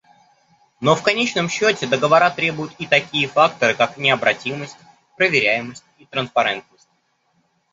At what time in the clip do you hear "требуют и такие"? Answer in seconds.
2.31-3.27